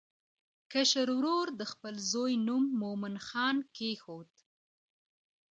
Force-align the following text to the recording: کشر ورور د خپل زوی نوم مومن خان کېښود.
کشر 0.71 1.07
ورور 1.17 1.47
د 1.59 1.61
خپل 1.71 1.93
زوی 2.11 2.33
نوم 2.47 2.63
مومن 2.81 3.15
خان 3.27 3.57
کېښود. 3.75 4.29